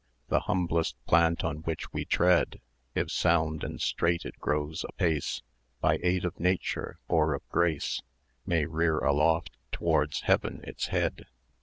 [0.29, 2.59] The humblest plant on which we tread,
[2.95, 5.43] If sound and straight it grows apace,
[5.79, 8.01] By aid of nature or of grace
[8.43, 11.27] May rear aloft towards heaven its head.